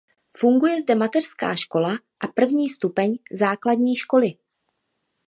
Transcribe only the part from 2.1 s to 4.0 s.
a první stupeň základní